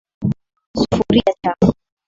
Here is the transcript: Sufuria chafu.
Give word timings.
Sufuria 0.79 1.31
chafu. 1.43 1.69